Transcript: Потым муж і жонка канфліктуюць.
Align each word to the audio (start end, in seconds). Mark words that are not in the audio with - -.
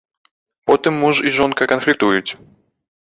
Потым 0.71 0.97
муж 1.03 1.21
і 1.31 1.35
жонка 1.41 1.67
канфліктуюць. 1.73 2.29